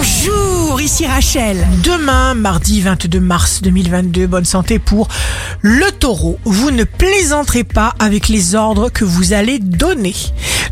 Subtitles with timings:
[0.00, 1.58] Bonjour, ici Rachel.
[1.84, 5.08] Demain, mardi 22 mars 2022, bonne santé pour
[5.60, 6.38] le taureau.
[6.44, 10.14] Vous ne plaisanterez pas avec les ordres que vous allez donner.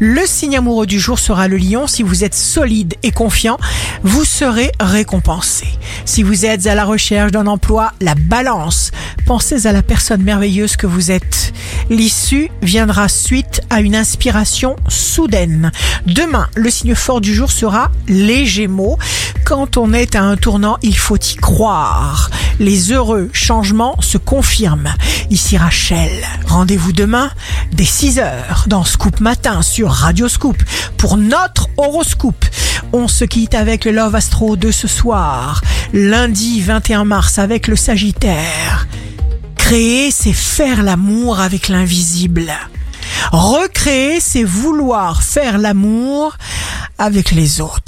[0.00, 1.88] Le signe amoureux du jour sera le lion.
[1.88, 3.58] Si vous êtes solide et confiant,
[4.04, 5.66] vous serez récompensé.
[6.04, 8.92] Si vous êtes à la recherche d'un emploi, la balance.
[9.26, 11.52] Pensez à la personne merveilleuse que vous êtes.
[11.90, 15.72] L'issue viendra suite à une inspiration soudaine.
[16.06, 18.98] Demain, le signe fort du jour sera les Gémeaux.
[19.44, 22.30] Quand on est à un tournant, il faut y croire.
[22.58, 24.92] Les heureux changements se confirment.
[25.30, 26.10] Ici Rachel,
[26.46, 27.30] rendez-vous demain
[27.72, 30.56] dès 6h dans Scoop Matin sur Radio Scoop
[30.96, 32.44] pour notre horoscope.
[32.92, 35.62] On se quitte avec le Love Astro de ce soir,
[35.92, 38.88] lundi 21 mars avec le Sagittaire.
[39.56, 42.52] Créer, c'est faire l'amour avec l'invisible.
[43.30, 46.36] Recréer, c'est vouloir faire l'amour
[46.98, 47.87] avec les autres.